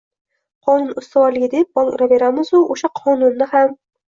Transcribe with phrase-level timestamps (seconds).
[0.69, 3.79] Qonun ustuvorligi deb bong uraveramizu o‘sha qonunni ham